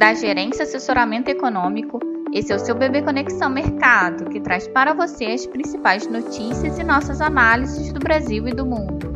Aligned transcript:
da 0.00 0.14
Gerência 0.14 0.62
Assessoramento 0.62 1.30
Econômico. 1.30 2.00
Esse 2.32 2.50
é 2.54 2.56
o 2.56 2.58
seu 2.58 2.74
Bebê 2.74 3.02
Conexão 3.02 3.50
Mercado, 3.50 4.30
que 4.30 4.40
traz 4.40 4.66
para 4.66 4.94
você 4.94 5.26
as 5.26 5.44
principais 5.44 6.06
notícias 6.06 6.78
e 6.78 6.82
nossas 6.82 7.20
análises 7.20 7.92
do 7.92 8.00
Brasil 8.00 8.48
e 8.48 8.54
do 8.54 8.64
mundo 8.64 9.09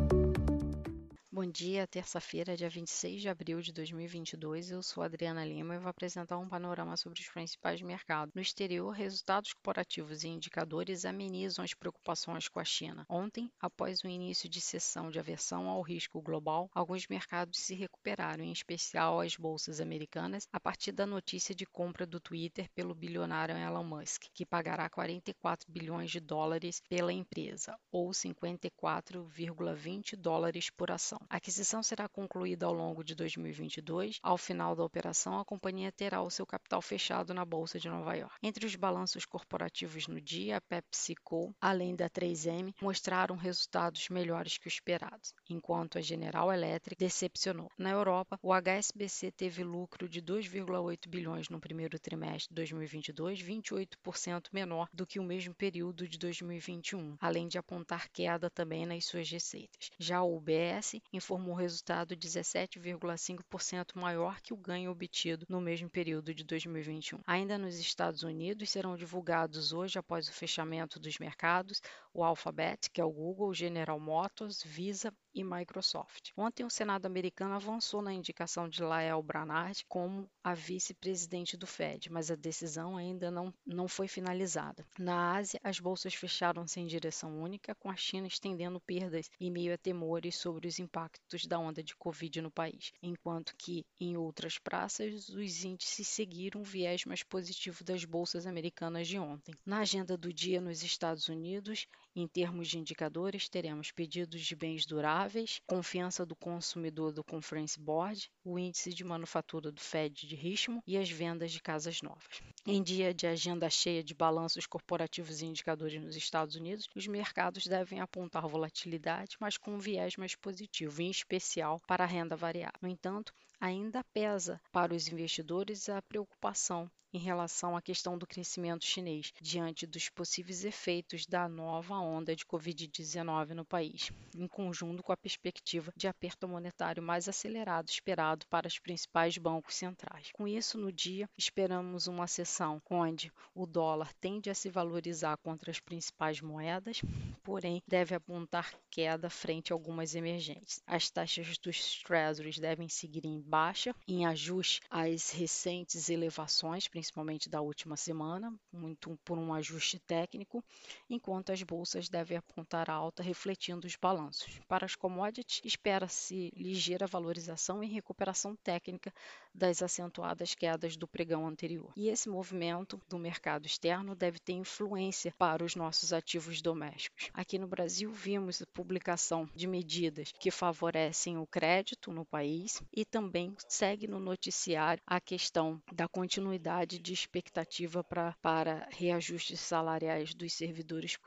dia, 1.55 1.87
terça-feira, 1.87 2.57
dia 2.57 2.69
26 2.69 3.23
de 3.23 3.29
abril 3.29 3.61
de 3.61 3.73
2022. 3.73 4.73
Eu 4.73 4.83
sou 4.83 5.05
Adriana 5.05 5.45
Lima 5.45 5.77
e 5.77 5.79
vou 5.79 5.89
apresentar 5.89 6.37
um 6.37 6.49
panorama 6.49 6.97
sobre 6.97 7.21
os 7.21 7.29
principais 7.29 7.81
mercados. 7.81 8.35
No 8.35 8.43
exterior, 8.43 8.91
resultados 8.91 9.53
corporativos 9.53 10.25
e 10.25 10.29
indicadores 10.29 11.05
amenizam 11.05 11.65
as 11.65 11.73
preocupações 11.73 12.49
com 12.49 12.59
a 12.59 12.65
China. 12.65 13.07
Ontem, 13.09 13.53
após 13.61 14.03
o 14.03 14.09
início 14.09 14.49
de 14.49 14.61
sessão 14.61 15.13
de 15.13 15.21
aversão 15.21 15.69
ao 15.69 15.81
risco 15.81 16.21
global, 16.21 16.69
alguns 16.75 17.07
mercados 17.07 17.61
se 17.61 17.77
recuperaram, 17.77 18.43
em 18.43 18.51
especial 18.51 19.21
as 19.21 19.37
bolsas 19.37 19.81
americanas, 19.81 20.49
a 20.53 20.59
partir 20.59 20.91
da 20.91 21.07
notícia 21.07 21.55
de 21.55 21.67
compra 21.67 22.05
do 22.05 22.19
Twitter 22.19 22.69
pelo 22.75 22.97
bilionário 22.97 23.57
Elon 23.57 23.85
Musk, 23.85 24.25
que 24.35 24.45
pagará 24.45 24.91
44 24.91 25.71
bilhões 25.71 26.11
de 26.11 26.19
dólares 26.19 26.83
pela 26.89 27.13
empresa, 27.13 27.79
ou 27.93 28.11
54,20 28.11 30.17
dólares 30.17 30.69
por 30.69 30.91
ação 30.91 31.21
aquisição 31.45 31.83
será 31.83 32.09
concluída 32.09 32.65
ao 32.65 32.73
longo 32.73 33.05
de 33.05 33.15
2022. 33.15 34.19
Ao 34.23 34.39
final 34.39 34.75
da 34.75 34.83
operação, 34.83 35.39
a 35.39 35.45
companhia 35.45 35.93
terá 35.93 36.23
o 36.23 36.31
seu 36.31 36.47
capital 36.47 36.81
fechado 36.81 37.35
na 37.35 37.45
Bolsa 37.45 37.79
de 37.79 37.87
Nova 37.87 38.15
York. 38.15 38.35
Entre 38.43 38.65
os 38.65 38.75
balanços 38.75 39.27
corporativos 39.27 40.07
no 40.07 40.19
dia, 40.23 40.57
a 40.57 40.61
PepsiCo, 40.63 41.55
além 41.61 41.95
da 41.95 42.09
3M, 42.09 42.73
mostraram 42.81 43.37
resultados 43.37 44.09
melhores 44.09 44.57
que 44.57 44.69
os 44.69 44.73
esperados, 44.73 45.35
enquanto 45.51 45.99
a 45.99 46.01
General 46.01 46.51
Electric 46.51 46.99
decepcionou. 46.99 47.71
Na 47.77 47.91
Europa, 47.91 48.39
o 48.43 48.51
HSBC 48.51 49.31
teve 49.33 49.63
lucro 49.63 50.09
de 50.09 50.23
2,8 50.23 51.07
bilhões 51.11 51.51
no 51.51 51.61
primeiro 51.61 51.99
trimestre 51.99 52.49
de 52.49 52.55
2022, 52.55 53.43
28% 53.43 54.47
menor 54.51 54.89
do 54.95 55.07
que 55.07 55.21
o 55.21 55.25
mesmo 55.25 55.55
período 55.55 56.09
de 56.09 56.17
2021, 56.17 57.19
além 57.21 57.49
de 57.49 57.59
apontar 57.59 58.09
queda 58.09 58.49
também 58.49 58.87
nas 58.87 59.05
suas 59.05 59.31
receitas. 59.31 59.91
Já 59.99 60.23
o 60.23 60.39
UBS 60.39 60.95
informou 61.25 61.55
resultado 61.55 62.15
17,5% 62.15 63.95
maior 63.95 64.43
que 64.43 64.53
o 64.53 64.57
ganho 64.59 64.91
obtido 64.91 65.47
no 65.49 65.59
mesmo 65.59 65.89
período 65.89 66.35
de 66.35 66.45
2021. 66.45 67.21
Ainda 67.27 67.57
nos 67.57 67.79
Estados 67.79 68.23
Unidos, 68.23 68.69
serão 68.69 68.95
divulgados 68.95 69.73
hoje, 69.73 69.99
após 69.99 70.29
o 70.29 70.33
fechamento 70.33 71.01
dos 71.01 71.19
mercados, 71.19 71.81
o 72.13 72.23
Alphabet, 72.23 72.91
que 72.91 73.01
é 73.01 73.05
o 73.05 73.11
Google, 73.11 73.55
General 73.55 73.99
Motors, 73.99 74.63
Visa 74.63 75.13
e 75.35 75.43
Microsoft. 75.43 76.31
Ontem, 76.37 76.65
o 76.65 76.71
Senado 76.71 77.07
americano 77.07 77.55
avançou 77.55 78.01
na 78.01 78.13
indicação 78.13 78.69
de 78.69 78.83
Lael 78.83 79.21
Branard 79.23 79.85
como 79.89 80.31
a 80.43 80.55
vice-presidente 80.55 81.57
do 81.57 81.67
Fed, 81.67 82.13
mas 82.13 82.31
a 82.31 82.37
decisão 82.37 82.97
ainda 82.97 83.31
não, 83.31 83.53
não 83.67 83.89
foi 83.89 84.07
finalizada. 84.07 84.87
Na 84.99 85.37
Ásia, 85.37 85.59
as 85.65 85.81
bolsas 85.81 86.15
fecharam 86.15 86.67
sem 86.69 86.87
direção 86.87 87.43
única, 87.43 87.75
com 87.75 87.91
a 87.91 87.97
China 87.97 88.29
estendendo 88.29 88.81
perdas 88.81 89.29
em 89.41 89.51
meio 89.51 89.75
a 89.75 89.79
temores 89.79 90.37
sobre 90.37 90.69
os 90.69 90.79
impactos 90.79 91.14
da 91.49 91.59
onda 91.59 91.83
de 91.83 91.97
Covid 91.97 92.41
no 92.41 92.51
país, 92.51 92.93
enquanto 93.03 93.55
que 93.57 93.85
em 94.01 94.17
outras 94.17 94.59
praças 94.59 95.29
os 95.29 95.65
índices 95.65 96.09
seguiram 96.09 96.61
o 96.61 96.65
viés 96.65 97.05
mais 97.05 97.23
positivo 97.23 97.83
das 97.85 98.05
bolsas 98.05 98.47
americanas 98.47 99.09
de 99.09 99.19
ontem. 99.19 99.55
Na 99.65 99.81
agenda 99.81 100.17
do 100.17 100.33
dia 100.33 100.61
nos 100.61 100.83
Estados 100.83 101.29
Unidos, 101.29 101.87
em 102.15 102.29
termos 102.29 102.69
de 102.69 102.79
indicadores, 102.79 103.49
teremos 103.49 103.91
pedidos 103.91 104.43
de 104.43 104.55
bens 104.55 104.87
duráveis, 104.87 105.61
confiança 105.67 106.25
do 106.25 106.37
consumidor 106.37 107.13
do 107.13 107.25
Conference 107.25 107.79
Board, 107.79 108.31
o 108.45 108.59
índice 108.59 108.95
de 108.95 109.05
manufatura 109.05 109.73
do 109.73 109.81
Fed 109.81 110.27
de 110.27 110.37
ritmo 110.37 110.83
e 110.87 110.97
as 110.97 111.11
vendas 111.11 111.51
de 111.51 111.61
casas 111.61 112.01
novas. 112.03 112.43
Em 112.67 112.83
dia 112.83 113.13
de 113.15 113.27
agenda 113.27 113.69
cheia 113.71 114.03
de 114.03 114.15
balanços 114.15 114.67
corporativos 114.67 115.41
e 115.43 115.47
indicadores 115.47 116.01
nos 116.03 116.17
Estados 116.17 116.57
Unidos, 116.57 116.89
os 116.95 117.07
mercados 117.07 117.67
devem 117.67 118.01
apontar 118.01 118.47
volatilidade, 118.49 119.37
mas 119.39 119.59
com 119.59 119.75
um 119.75 119.79
viés 119.79 120.17
mais 120.17 120.35
positivo, 120.35 121.03
em 121.03 121.11
especial 121.11 121.81
para 121.87 122.05
a 122.05 122.07
renda 122.07 122.37
variável. 122.37 122.79
No 122.81 122.89
entanto, 122.89 123.35
ainda 123.65 124.05
pesa 124.13 124.61
para 124.71 124.95
os 124.95 125.09
investidores 125.09 125.89
a 125.89 126.03
preocupação 126.03 126.91
em 127.15 127.19
relação 127.19 127.77
à 127.77 127.81
questão 127.81 128.19
do 128.19 128.27
crescimento 128.27 128.85
chinês, 128.85 129.33
diante 129.41 129.87
dos 129.87 130.11
possíveis 130.11 130.65
efeitos 130.65 131.25
da 131.27 131.49
nova 131.49 131.95
onda 131.95 132.35
de 132.35 132.45
Covid-19 132.45 133.51
no 133.51 133.65
país, 133.65 134.11
em 134.35 134.49
conjunto 134.49 135.01
com 135.01 135.13
a 135.13 135.17
perspectiva 135.17 135.93
de 135.97 136.09
aperto 136.09 136.49
monetário 136.49 137.01
mais 137.01 137.29
acelerado 137.29 137.89
esperado 137.89 138.45
para 138.49 138.67
os 138.67 138.81
principais 138.81 139.39
bancos 139.39 139.77
centrais. 139.77 140.33
Com 140.33 140.49
isso, 140.49 140.77
no 140.77 140.91
dia, 140.91 141.31
esperamos 141.39 142.09
uma 142.09 142.27
sessão 142.27 142.83
onde 142.91 143.33
o 143.55 143.65
dólar 143.65 144.13
tende 144.15 144.51
a 144.51 144.55
se 144.55 144.69
valorizar 144.69 145.37
contra 145.37 145.71
as 145.71 145.79
principais 145.79 146.41
moedas, 146.41 147.01
porém 147.45 147.81
deve 147.87 148.17
apontar 148.17 148.75
queda 148.91 149.31
frente 149.31 149.73
a 149.73 149.77
algumas 149.77 150.17
emergentes. 150.17 150.83
As 150.85 151.09
taxas 151.11 151.59
dos 151.59 152.03
treasuries 152.03 152.59
devem 152.59 152.89
seguir 152.89 153.25
em 153.25 153.41
baixa, 153.55 153.95
em 154.09 154.27
ajuste 154.27 154.81
às 154.91 155.31
recentes 155.31 156.09
elevações, 156.09 156.89
principalmente 156.89 157.49
da 157.49 157.61
última 157.61 157.97
semana, 157.97 158.53
muito 158.73 159.17
por 159.25 159.39
um 159.39 159.55
ajuste 159.55 159.97
técnico, 160.01 160.61
enquanto 161.09 161.53
as 161.53 161.63
bolsas 161.63 162.09
devem 162.09 162.37
apontar 162.37 162.91
alta, 162.91 163.23
refletindo 163.23 163.87
os 163.87 163.95
balanços. 163.95 164.59
Para 164.67 164.85
as 164.85 164.97
commodities, 164.97 165.61
espera-se 165.63 166.51
ligeira 166.57 167.07
valorização 167.07 167.81
e 167.81 167.87
recuperação 167.87 168.57
técnica 168.57 169.15
das 169.55 169.83
acentuadas 169.83 170.53
quedas 170.57 170.97
do 170.97 171.07
pregão 171.07 171.47
anterior. 171.47 171.93
E 171.95 172.09
esse 172.09 172.29
movimento 172.29 173.01
do 173.09 173.21
mercado 173.21 173.67
externo 173.67 174.17
deve 174.17 174.41
ter 174.41 174.55
influência 174.55 175.33
para 175.39 175.65
os 175.65 175.77
nossos 175.77 176.13
ativos 176.13 176.61
domésticos. 176.61 177.31
Aqui 177.33 177.57
no 177.57 177.69
Brasil, 177.69 178.11
vimos 178.11 178.61
a 178.61 178.67
publicação 178.75 179.49
de 179.55 179.69
medidas 179.69 180.33
que 180.41 180.51
favorecem 180.51 181.39
o 181.39 181.47
crédito 181.47 182.11
no 182.11 182.25
país 182.25 182.83
e 182.93 183.05
também 183.05 183.44
segue 183.69 184.07
no 184.07 184.21
noticiário 184.21 185.03
a 185.07 185.21
questão 185.21 185.83
da 185.93 186.07
continuidade 186.07 186.99
de 186.99 187.13
expectativa 187.13 188.05
pra, 188.05 188.35
para 188.41 188.89
reajustes 188.91 189.61
salariais 189.61 190.35
dos 190.35 190.53
servidores. 190.53 191.19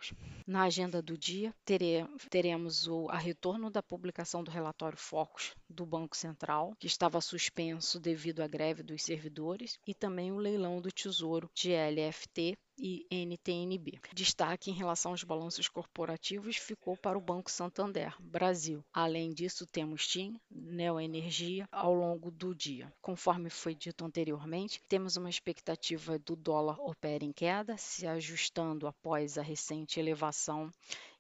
Na 0.46 0.64
agenda 0.64 1.02
do 1.02 1.18
dia, 1.18 1.54
teremos 2.30 2.88
o 2.88 3.08
a 3.10 3.18
retorno 3.18 3.70
da 3.70 3.84
publicação 3.84 4.44
do 4.44 4.52
relatório 4.52 4.98
Focus 4.98 5.56
do 5.70 5.86
Banco 5.86 6.16
Central, 6.16 6.74
que 6.80 6.88
estava 6.88 7.20
suspenso 7.22 8.00
devido 8.00 8.42
à 8.42 8.48
greve 8.48 8.84
dos 8.84 9.04
servidores, 9.04 9.80
e 9.86 9.94
também 9.94 10.32
o 10.32 10.38
leilão 10.38 10.80
do 10.82 10.92
Tesouro 10.92 11.50
de 11.54 11.72
LFT 11.72 12.58
e 12.78 13.06
NTNB. 13.10 14.00
Destaque 14.14 14.70
em 14.70 14.74
relação 14.74 15.12
aos 15.12 15.24
balanços 15.24 15.68
corporativos 15.68 16.58
ficou 16.58 16.96
para 16.96 17.18
o 17.18 17.22
Banco 17.22 17.50
Santander, 17.50 18.16
Brasil. 18.20 18.84
Além 18.94 19.34
disso, 19.34 19.66
temos 19.66 20.08
TIM, 20.08 20.40
Neoenergia 20.50 21.68
ao 21.72 21.94
longo 21.94 22.30
do 22.30 22.54
dia. 22.54 22.94
Conforme 23.02 23.50
foi 23.50 23.74
dito 23.74 24.06
anteriormente, 24.06 24.82
temos 24.88 25.18
uma 25.18 25.30
expectativa 25.30 26.20
do 26.20 26.36
dólar 26.36 26.80
opera 26.80 27.26
em 27.26 27.32
queda, 27.32 27.78
se 27.78 28.06
ajustando 28.06 28.88
após 28.88 29.38
a 29.38 29.42
recente 29.42 30.00
elevação 30.00 30.72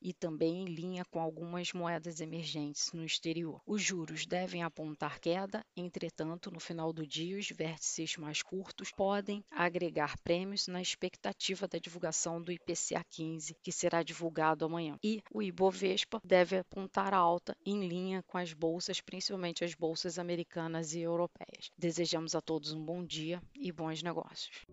e 0.01 0.13
também 0.13 0.63
em 0.63 0.65
linha 0.65 1.05
com 1.05 1.19
algumas 1.19 1.73
moedas 1.73 2.19
emergentes 2.19 2.91
no 2.93 3.03
exterior. 3.03 3.61
Os 3.65 3.81
juros 3.81 4.25
devem 4.25 4.63
apontar 4.63 5.19
queda, 5.19 5.65
entretanto, 5.75 6.51
no 6.51 6.59
final 6.59 6.93
do 6.93 7.05
dia, 7.05 7.37
os 7.37 7.49
vértices 7.49 8.17
mais 8.17 8.41
curtos 8.41 8.91
podem 8.91 9.43
agregar 9.51 10.17
prêmios 10.23 10.67
na 10.67 10.81
expectativa 10.81 11.67
da 11.67 11.77
divulgação 11.77 12.41
do 12.41 12.51
IPCA 12.51 13.03
15, 13.09 13.55
que 13.63 13.71
será 13.71 14.03
divulgado 14.03 14.65
amanhã. 14.65 14.97
E 15.03 15.21
o 15.33 15.41
Ibovespa 15.41 16.21
deve 16.23 16.57
apontar 16.57 17.13
alta 17.13 17.55
em 17.65 17.87
linha 17.87 18.23
com 18.23 18.37
as 18.37 18.53
bolsas, 18.53 19.01
principalmente 19.01 19.63
as 19.63 19.73
bolsas 19.73 20.19
americanas 20.19 20.93
e 20.93 21.01
europeias. 21.01 21.71
Desejamos 21.77 22.35
a 22.35 22.41
todos 22.41 22.71
um 22.71 22.83
bom 22.83 23.03
dia 23.03 23.41
e 23.55 23.71
bons 23.71 24.01
negócios. 24.01 24.65